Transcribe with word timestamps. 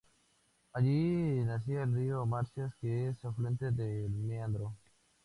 Allí 0.73 1.43
nacía 1.43 1.83
el 1.83 1.93
río 1.93 2.25
Marsias, 2.25 2.73
que 2.81 3.09
es 3.09 3.23
afluente 3.23 3.69
del 3.69 4.09
Meandro. 4.09 4.75